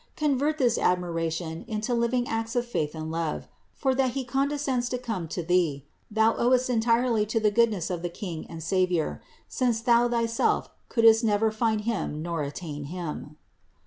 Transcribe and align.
Convert 0.15 0.57
this 0.57 0.79
admiration 0.79 1.63
into 1.67 1.93
living 1.93 2.27
acts 2.27 2.55
of 2.55 2.65
faith 2.65 2.95
and 2.95 3.11
love; 3.11 3.47
for, 3.71 3.93
that 3.93 4.13
He 4.13 4.25
condescends 4.25 4.89
to 4.89 4.97
come 4.97 5.27
to 5.27 5.43
thee, 5.43 5.85
thou 6.09 6.33
owest 6.39 6.71
entirely 6.71 7.23
to 7.27 7.39
the 7.39 7.51
goodness 7.51 7.91
of 7.91 8.01
the 8.01 8.09
King 8.09 8.47
and 8.49 8.63
Savior, 8.63 9.21
since 9.47 9.79
thou 9.79 10.09
thyself 10.09 10.71
couldst 10.89 11.23
never 11.23 11.51
find 11.51 11.81
Him 11.81 12.23
nor 12.23 12.41
attain 12.41 12.85
Him. 12.85 13.37